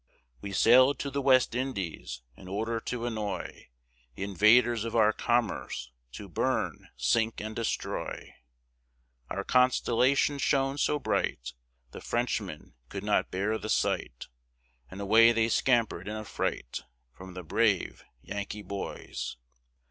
[0.41, 3.67] We sailed to the West Indies in order to annoy
[4.15, 8.33] The invaders of our commerce, to burn, sink, and destroy;
[9.29, 11.53] Our Constellation shone so bright,
[11.91, 14.25] The Frenchmen could not bear the sight,
[14.89, 16.81] And away they scamper'd in affright,
[17.13, 19.37] From the brave Yankee boys.